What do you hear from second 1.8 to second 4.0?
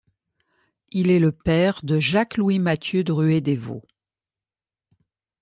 de Jacques-Louis-Matthieu Druet-Desvaux.